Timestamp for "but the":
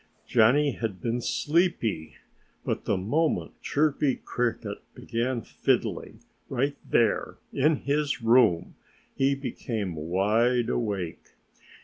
2.65-2.97